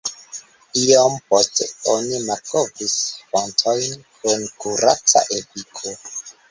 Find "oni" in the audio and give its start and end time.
1.97-2.23